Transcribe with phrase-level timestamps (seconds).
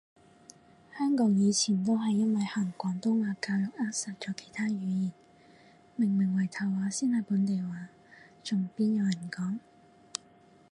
[0.97, 5.11] 香港以前都係因為行廣東話教育扼殺咗其他語言，
[5.95, 7.87] 明明圍頭話先係本地話，
[8.43, 9.59] 仲邊有人講？